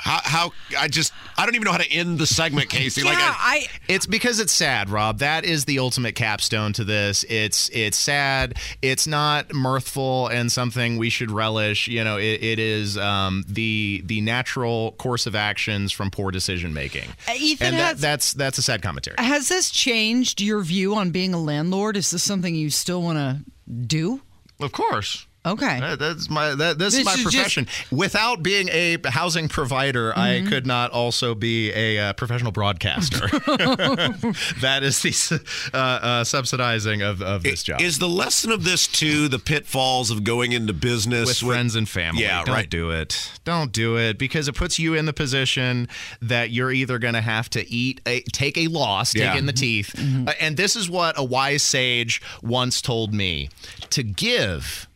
[0.00, 3.02] how, how, I just, I don't even know how to end the segment, Casey.
[3.02, 5.18] like, I, it's because it's sad, Rob.
[5.18, 7.24] That is the ultimate capstone to this.
[7.28, 8.58] It's it's sad.
[8.82, 11.88] It's not mirthful and something we should relish.
[11.88, 16.74] You know, it, it is um, the the natural course of actions from poor decision
[16.74, 17.08] making.
[17.28, 19.16] Uh, Ethan and that, has- that's that's a sad commentary.
[19.18, 21.96] Has this changed your view on being a landlord?
[21.96, 23.40] Is this something you still want to
[23.86, 24.20] do?
[24.60, 25.26] Of course.
[25.46, 25.80] Okay.
[25.80, 27.66] That- that's my that, this, is my is just- profession.
[27.90, 30.48] Without being a housing provider, I Mhm.
[30.48, 33.26] could not also be a uh, professional broadcaster.
[34.60, 35.40] that is the
[35.72, 37.80] uh, uh, subsidizing of, of this job.
[37.80, 41.88] Is the lesson of this too the pitfalls of going into business with friends and
[41.88, 42.22] family.
[42.22, 42.68] Yeah, Don't right.
[42.70, 43.32] do it.
[43.44, 45.88] Don't do it because it puts you in the position
[46.20, 49.34] that you're either going to have to eat, a, take a loss, take Yeah.
[49.34, 49.94] it in the teeth.
[49.98, 53.48] Uh, and this is what a wise sage once told me:
[53.90, 54.86] to give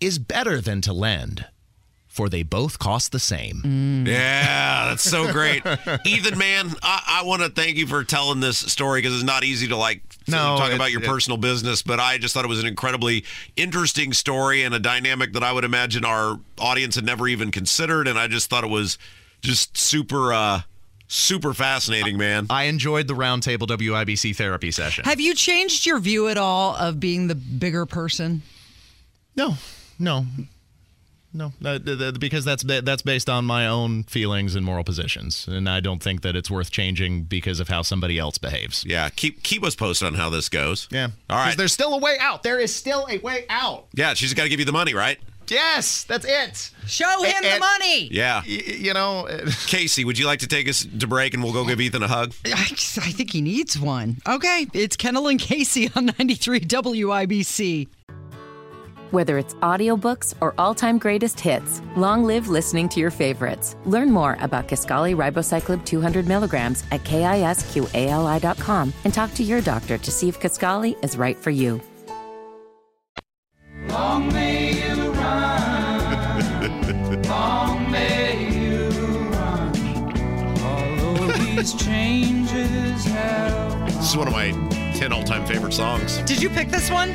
[0.00, 1.46] is better than to lend,
[2.06, 4.04] for they both cost the same.
[4.06, 5.62] Yeah, that's so great.
[6.06, 9.44] Ethan, man, I, I want to thank you for telling this story because it's not
[9.44, 12.44] easy to like No, talk it- about your it- personal business, but I just thought
[12.44, 13.24] it was an incredibly
[13.56, 18.08] interesting story and a dynamic that I would imagine our audience had never even considered.
[18.08, 18.98] And I just thought it was
[19.42, 20.62] just super, uh,
[21.08, 22.46] super fascinating, man.
[22.50, 25.04] I enjoyed the roundtable WIBC therapy session.
[25.04, 28.42] Have you changed your view at all of being the bigger person?
[29.36, 29.54] No,
[29.98, 30.26] no,
[31.34, 35.46] no, uh, th- th- because that's that's based on my own feelings and moral positions,
[35.48, 38.84] and I don't think that it's worth changing because of how somebody else behaves.
[38.86, 40.88] Yeah, keep keep us posted on how this goes.
[40.90, 41.56] Yeah, all right.
[41.56, 42.42] There's still a way out.
[42.42, 43.86] There is still a way out.
[43.92, 45.18] Yeah, she's got to give you the money, right?
[45.48, 46.70] Yes, that's it.
[46.88, 48.08] Show him the And- money.
[48.10, 48.42] Yeah.
[48.44, 49.28] you know,
[49.68, 52.08] Casey, would you like to take us to break and we'll go give Ethan a
[52.08, 52.34] hug?
[52.44, 54.16] I, just- I think he needs one.
[54.26, 57.86] Okay, it's Kendall and Casey on 93 WIBC.
[59.12, 63.76] Whether it's audiobooks or all-time greatest hits, long live listening to your favorites.
[63.84, 70.10] Learn more about Kisqali Ribociclib 200 milligrams at kisqali.com and talk to your doctor to
[70.10, 71.80] see if Kisqali is right for you.
[73.88, 77.22] Long may you run.
[77.28, 78.88] Long may you
[79.30, 79.70] run.
[80.62, 83.86] All of these changes have.
[83.86, 84.50] This is one of my
[84.96, 86.18] 10 all-time favorite songs.
[86.22, 87.14] Did you pick this one?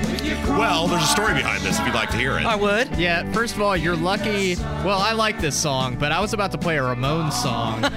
[0.58, 2.46] Well, there's a story behind this if you'd like to hear it.
[2.46, 2.96] I would.
[2.96, 4.56] Yeah, first of all, you're lucky.
[4.86, 7.94] Well, I like this song, but I was about to play a Ramones song that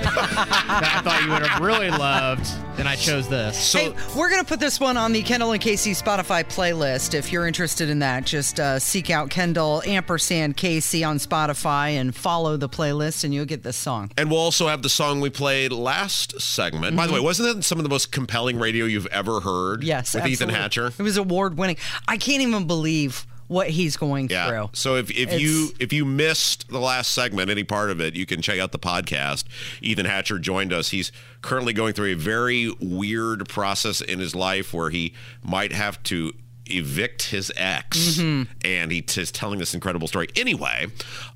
[0.96, 2.46] I thought you would have really loved,
[2.78, 3.72] and I chose this.
[3.72, 7.14] hey, we're going to put this one on the Kendall and Casey Spotify playlist.
[7.14, 12.14] If you're interested in that, just uh, seek out Kendall ampersand Casey on Spotify and
[12.14, 14.10] follow the playlist, and you'll get this song.
[14.18, 16.96] And we'll also have the song we played last segment.
[16.96, 17.24] By the way, Mhm.
[17.24, 19.84] wasn't that some of the most compelling radio you've ever heard?
[19.84, 20.48] Yes, with Ethan.
[20.48, 20.92] Hatcher.
[20.98, 21.76] It was award winning.
[22.08, 24.48] I can't even believe what he's going Yeah.
[24.48, 24.70] through.
[24.74, 28.14] So if, if It's- you if you missed the last segment, any part of it,
[28.14, 29.44] you can check out the podcast.
[29.80, 30.90] Ethan Hatcher joined us.
[30.90, 36.02] He's currently going through a very weird process in his life where he might have
[36.04, 36.32] to
[36.66, 38.46] evict his ex Mhm.
[38.64, 40.86] and he is telling this incredible story anyway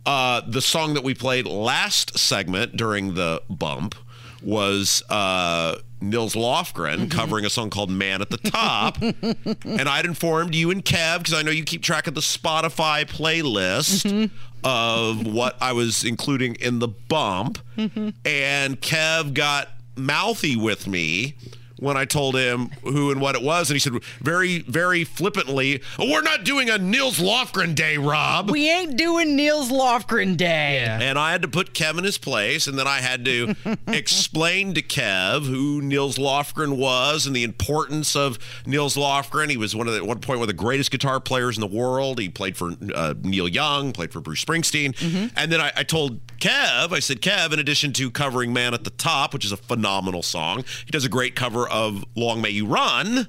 [0.07, 3.95] uh, the song that we played last segment during the bump
[4.43, 7.09] was uh, Nils Lofgren mm-hmm.
[7.09, 9.01] covering a song called Man at the Top.
[9.03, 13.05] and I'd informed you and Kev, because I know you keep track of the Spotify
[13.05, 14.35] playlist mm-hmm.
[14.65, 17.59] of what I was including in the bump.
[17.77, 18.11] Mm-hmm.
[18.25, 21.35] And Kev got mouthy with me
[21.79, 23.71] when I told him who and what it was.
[23.71, 28.51] And he said very, very flippantly, We're not doing a Nils Lofgren day, Rob.
[28.51, 30.79] We ain't doing Nils Lofgren Day.
[31.01, 33.55] And I had to put Kev in his place, and then I had to
[33.89, 39.51] explain to Kev who Nils Lofgren was and the importance of Nils Lofgren.
[39.51, 41.61] He was one of the, at one point one of the greatest guitar players in
[41.61, 42.19] the world.
[42.19, 46.21] He played for uh, Neil Young, played for Bruce Springsteen, and then I, I told
[46.39, 49.57] Kev, I said, Kev, in addition to covering "Man at the Top," which is a
[49.57, 53.29] phenomenal song, he does a great cover of "Long May You Run."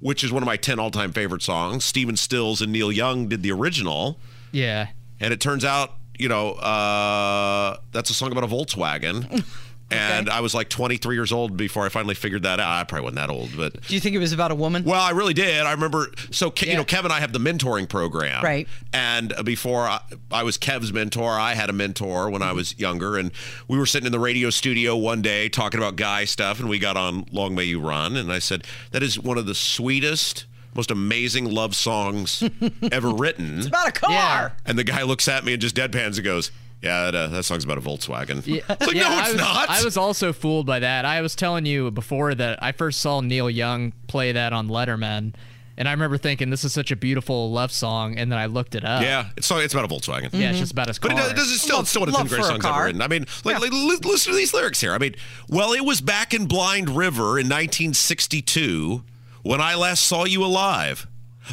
[0.00, 1.84] Which is one of my 10 all time favorite songs.
[1.84, 4.18] Stephen Stills and Neil Young did the original.
[4.50, 4.88] Yeah.
[5.20, 9.44] And it turns out, you know, uh, that's a song about a Volkswagen.
[9.90, 12.68] And I was like 23 years old before I finally figured that out.
[12.70, 14.84] I probably wasn't that old, but Do you think it was about a woman?
[14.84, 15.62] well, I really did.
[15.62, 16.10] I remember.
[16.30, 18.68] So, Ke- you know, Kev and I have the mentoring program, Right.
[18.92, 20.00] And before I,
[20.30, 22.56] I was Kev's mentor, I had a mentor when I mm-hmm.
[22.56, 23.32] was younger, and
[23.68, 26.78] we were sitting in the radio studio one day talking about guy stuff, and we
[26.78, 30.46] got on "Long May You Run," and I said that is one of the sweetest.
[30.74, 32.44] Most amazing love songs
[32.92, 33.58] ever written.
[33.58, 34.12] It's about a car.
[34.12, 34.50] Yeah.
[34.64, 37.42] And the guy looks at me and just deadpans and goes, "Yeah, that, uh, that
[37.44, 39.70] song's about a Volkswagen." Yeah, It's like, yeah, no, I it's was, not.
[39.70, 41.04] I was also fooled by that.
[41.04, 45.34] I was telling you before that I first saw Neil Young play that on Letterman,
[45.76, 48.74] and I remember thinking this is such a beautiful love song, and then I looked
[48.74, 49.02] it up.
[49.02, 50.30] yeah, it's it's about a Volkswagen.
[50.32, 51.22] Yeah, it's just about his But it car.
[51.24, 52.52] does, it does it's still Love- it's still one of the love 10 greatest for
[52.52, 52.84] a songs ever car.
[52.86, 53.02] written.
[53.02, 54.92] I mean, like, like listen to these lyrics here.
[54.94, 55.14] I mean,
[55.48, 59.02] well, it was back in Blind River in 1962
[59.42, 61.06] when I last saw you alive,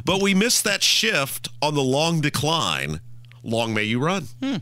[0.06, 3.00] but we missed that shift on the long decline.
[3.44, 4.24] Long may you run.
[4.42, 4.56] Hmm.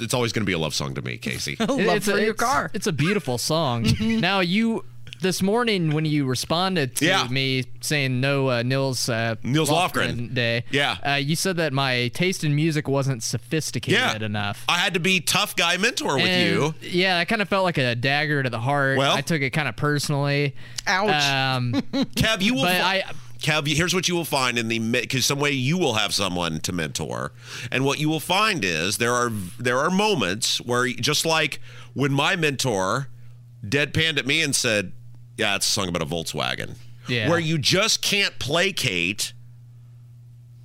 [0.00, 1.52] It's always going to be a love song to me, Casey.
[1.60, 3.86] It- it's a, it's- It's a beautiful song.
[4.00, 4.84] now you
[5.20, 7.26] this morning when you responded to Yeah.
[7.26, 10.32] me saying no uh, Nils uh, Nils Lofgren.
[10.32, 10.96] Day, Yeah.
[11.04, 14.24] uh, you said that my taste in music wasn't sophisticated Yeah.
[14.24, 14.64] enough.
[14.68, 16.74] I had to be tough guy mentor with And, you.
[16.82, 18.96] Yeah, I kind of felt like a dagger to the heart.
[18.96, 20.54] Well- I took it kind of personally.
[20.86, 21.10] Ouch.
[21.10, 21.72] Um,
[22.14, 22.62] Kev, you will.
[22.62, 25.78] But fi- I- Kev, here's what you will find in the because some way you
[25.78, 27.32] will have someone to mentor,
[27.70, 31.60] and what you will find is there are there are moments where just like
[31.94, 33.08] when my mentor
[33.64, 34.92] deadpanned at me and said,
[35.36, 36.74] "Yeah, it's a song about a Volkswagen,"
[37.06, 37.28] Yeah.
[37.28, 39.32] where you just can't placate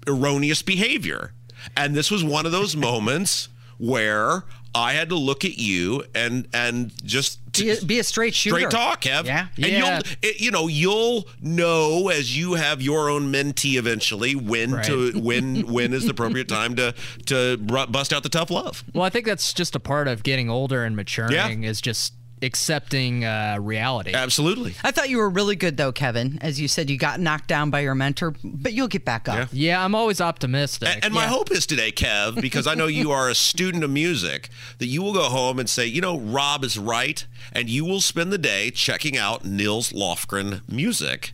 [0.07, 1.33] erroneous behavior,
[1.77, 6.47] and this was one of those moments where I had to look at you and
[6.53, 8.57] and just Be a, be a straight shooter.
[8.57, 9.25] Straight talk, Kev.
[9.25, 9.47] Yeah.
[9.57, 14.81] And you'll, it, you know, you'll know as you have your own mentee eventually when
[14.83, 16.95] to when when is the appropriate time to
[17.27, 18.83] to bust out the tough love.
[18.93, 21.63] well, I think that's just a part of getting older and maturing.
[21.63, 24.13] Is just accepting uh, reality.
[24.13, 24.75] Absolutely.
[24.84, 26.38] I thought you were really good though, Kevin.
[26.41, 29.49] As you said, you got knocked down by your mentor, but you'll get back up.
[29.51, 30.89] Yeah, I'm always optimistic.
[30.89, 33.89] And, and my hope is today, Kev, because I know you are a student of
[33.89, 37.86] music, that you will go home and say, you know, Rob is right, and you
[37.86, 41.34] will spend the day checking out Nils Lofgren music,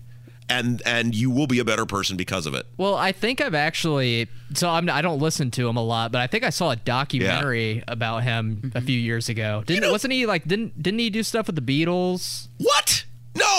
[0.49, 2.65] and and you will be a better person because of it.
[2.77, 6.21] Well, I think I've actually so I'm I don't listen to him a lot, but
[6.21, 8.85] I think I saw a documentary about him a mm-hmm.
[8.85, 9.63] few years ago.
[9.65, 12.47] Didn't wasn't he like didn't didn't he do stuff with the Beatles?
[12.57, 12.98] What?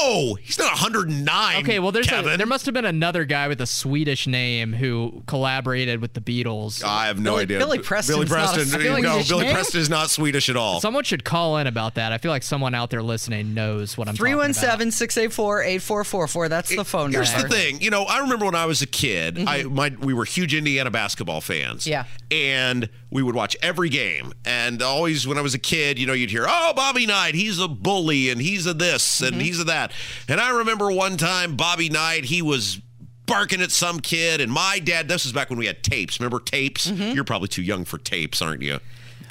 [0.00, 1.62] No, he's not 109.
[1.62, 5.22] Okay, well there's a, there must have been another guy with a Swedish name who
[5.26, 6.82] collaborated with the Beatles.
[6.84, 7.58] I have no idea.
[7.58, 8.16] Billy Preston.
[8.16, 8.80] Billy Preston.
[9.02, 10.80] no, Billy Preston is not Swedish at all.
[10.80, 12.12] Someone should call in about that.
[12.12, 16.48] I feel like someone out there listening knows what I'm talking 317 684 8444.
[16.48, 17.48] That's the phone Here's number.
[17.48, 19.74] Here's the thing, you know, I remember when I was a kid, I mm-hmm.
[19.74, 21.86] my we were huge Indiana basketball fans.
[21.86, 22.04] Yeah.
[22.30, 24.32] And we would watch every game.
[24.44, 27.58] And always when I was a kid, you know, you'd hear, "Oh, Bobby Knight, he's
[27.58, 29.40] a bully and he's a this and mm-hmm.
[29.40, 29.89] he's a that."
[30.26, 30.32] That.
[30.32, 32.80] And I remember one time Bobby Knight, he was
[33.26, 35.08] barking at some kid, and my dad.
[35.08, 36.18] This was back when we had tapes.
[36.18, 36.90] Remember tapes?
[36.90, 37.14] Mm-hmm.
[37.14, 38.80] You're probably too young for tapes, aren't you?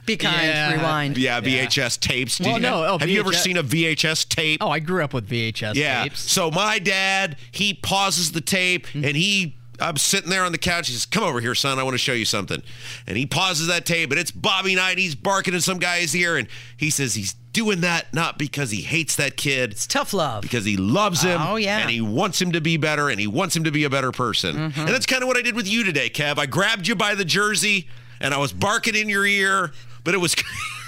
[0.05, 0.71] Be kind, Yeah.
[0.73, 1.17] rewind.
[1.17, 2.37] Yeah, VHS tapes.
[2.37, 4.63] Did Well, you- no, oh, have you ever seen a VHS tape?
[4.63, 6.03] Oh, I grew up with VHS yeah.
[6.03, 6.19] tapes.
[6.31, 9.05] So my dad, he pauses the tape Mm-hmm.
[9.05, 9.55] and he.
[9.81, 10.87] I'm sitting there on the couch.
[10.87, 11.79] He says, "Come over here, son.
[11.79, 12.61] I want to show you something."
[13.07, 14.97] And he pauses that tape, and it's Bobby Knight.
[14.97, 18.81] He's barking in some guy's ear, and he says he's doing that not because he
[18.81, 19.71] hates that kid.
[19.71, 20.41] It's tough love.
[20.41, 21.39] because he loves him.
[21.41, 21.79] Oh, yeah.
[21.79, 24.11] And he wants him to be better and he wants him to be a better
[24.11, 24.55] person.
[24.55, 24.79] Mm-hmm.
[24.79, 26.37] And that's kind of what I did with you today, Kev.
[26.37, 27.87] I grabbed you by the jersey
[28.19, 29.71] and I was barking in your ear,
[30.03, 30.35] but it was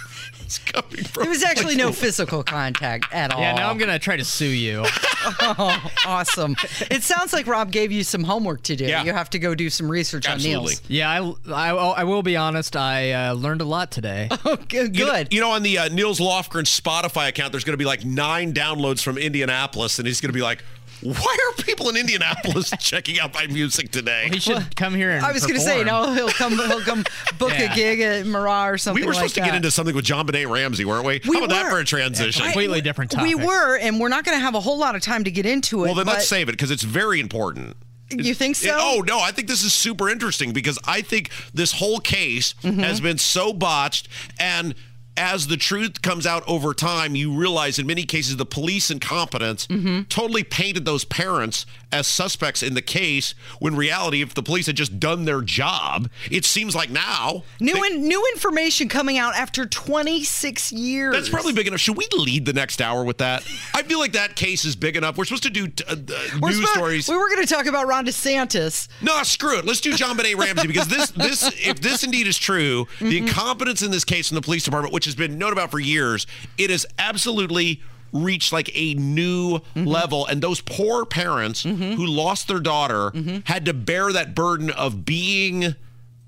[0.52, 3.42] it's coming from It was actually no physical contact at all.
[3.42, 4.86] Yeah, now I'm gonna try to sue you.
[5.44, 6.56] Oh, awesome.
[6.90, 8.86] It sounds like Rob gave you some homework to do.
[8.86, 9.04] Yeah.
[9.04, 10.56] You have to go do some research Absolutely.
[10.56, 10.82] on Nils.
[10.88, 11.12] Yeah,
[11.48, 12.76] I, I, I will be honest.
[12.76, 14.30] I uh, learned a lot today.
[14.44, 14.98] Okay, good.
[14.98, 17.86] You know, you know, on the uh, Nils Lofgren Spotify account, there's going to be
[17.86, 20.64] like nine downloads from Indianapolis, and he's going to be like,
[21.02, 25.26] "Why are people in Indianapolis checking out my music today?" He should come here and
[25.26, 26.54] I was going to say, no, he'll come.
[26.58, 27.04] He'll come
[27.38, 27.72] book Yeah.
[27.72, 29.48] a gig at Murat or something we were like supposed to that.
[29.48, 31.22] get into something with JonBenét Ramsey, weren't we?
[31.28, 31.70] We How about that were.
[31.72, 32.44] for a transition?
[32.44, 33.28] completely different topic.
[33.28, 35.46] We were, and we're not going to have a whole lot of time to get
[35.46, 35.88] into it.
[35.88, 37.76] well, then but let's save it because it's very important.
[38.14, 38.76] You think so?
[38.78, 42.80] Oh no, I think this is super interesting because I think this whole case Mm-hmm.
[42.82, 44.76] has been so botched and
[45.18, 49.68] as the truth comes out over time, you realize in many cases the police incompetence
[49.68, 50.04] Mm-hmm.
[50.04, 53.36] totally painted those parents as suspects in the case.
[53.60, 57.74] When reality, if the police had just done their job, it seems like now New
[57.74, 61.14] they- in, new information coming out after 26 years.
[61.14, 61.80] that's probably big enough.
[61.82, 63.44] Should we lead the next hour with that?
[63.74, 65.18] I feel like that case is big enough.
[65.18, 67.10] We're supposed to do uh, uh, news supposed- stories.
[67.10, 68.88] We were going to talk about Ron DeSantis.
[69.02, 69.66] No, screw it.
[69.66, 73.92] Let's do JonBenét Ramsey because this, this, if this indeed is true, the incompetence in
[73.92, 76.28] this case in the police department, which has been known about for years,
[76.60, 77.82] it has absolutely
[78.14, 79.84] reached like a new mm-hmm.
[79.84, 80.28] level.
[80.28, 81.94] And those poor parents mm-hmm.
[81.94, 83.40] who lost their daughter mm-hmm.
[83.46, 85.74] had to bear that burden of being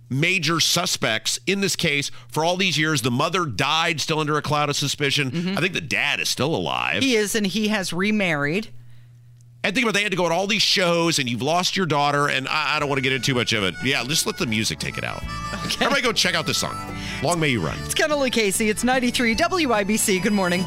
[0.09, 3.03] major suspects in this case for all these years.
[3.03, 5.55] The mother died still under a cloud of suspicion.
[5.55, 7.03] I think the dad is still alive.
[7.03, 8.69] He is, and he has remarried.
[9.65, 11.77] And think about it, they had to go on all these shows, and you've lost
[11.77, 13.73] your daughter, and I, I don't want to get into too much of it.
[13.83, 15.23] Yeah, just let the music take it out.
[15.53, 16.75] Everybody go check out this song.
[17.23, 17.77] Long may you run.
[17.85, 18.69] It's Kendall and Casey.
[18.69, 20.21] It's 93 WIBC.
[20.21, 20.65] Good morning.